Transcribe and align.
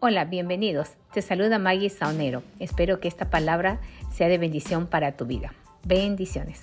Hola, 0.00 0.26
bienvenidos. 0.26 0.90
Te 1.12 1.22
saluda 1.22 1.58
Maggie 1.58 1.90
Saunero. 1.90 2.44
Espero 2.60 3.00
que 3.00 3.08
esta 3.08 3.30
palabra 3.30 3.80
sea 4.12 4.28
de 4.28 4.38
bendición 4.38 4.86
para 4.86 5.16
tu 5.16 5.26
vida. 5.26 5.54
Bendiciones. 5.82 6.60